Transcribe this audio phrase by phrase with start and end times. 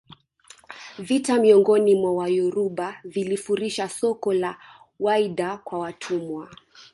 [0.99, 4.57] vita miongoni mwa Wayoruba vilifurisha soko la
[4.99, 6.49] Whydah kwa watumwa